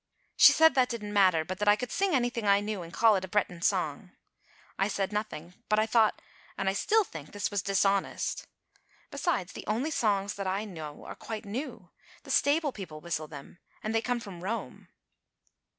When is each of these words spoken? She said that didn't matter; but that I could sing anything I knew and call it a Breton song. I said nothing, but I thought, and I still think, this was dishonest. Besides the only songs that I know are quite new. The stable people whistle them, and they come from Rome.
She 0.35 0.51
said 0.51 0.73
that 0.73 0.89
didn't 0.89 1.13
matter; 1.13 1.45
but 1.45 1.59
that 1.59 1.67
I 1.67 1.75
could 1.75 1.91
sing 1.91 2.15
anything 2.15 2.47
I 2.47 2.59
knew 2.59 2.81
and 2.81 2.91
call 2.91 3.15
it 3.17 3.23
a 3.23 3.27
Breton 3.27 3.61
song. 3.61 4.13
I 4.79 4.87
said 4.87 5.13
nothing, 5.13 5.53
but 5.69 5.77
I 5.77 5.85
thought, 5.85 6.23
and 6.57 6.67
I 6.67 6.73
still 6.73 7.03
think, 7.03 7.31
this 7.33 7.51
was 7.51 7.61
dishonest. 7.61 8.47
Besides 9.11 9.53
the 9.53 9.67
only 9.67 9.91
songs 9.91 10.33
that 10.37 10.47
I 10.47 10.65
know 10.65 11.05
are 11.05 11.13
quite 11.13 11.45
new. 11.45 11.91
The 12.23 12.31
stable 12.31 12.71
people 12.71 12.99
whistle 12.99 13.27
them, 13.27 13.59
and 13.83 13.93
they 13.93 14.01
come 14.01 14.19
from 14.19 14.43
Rome. 14.43 14.87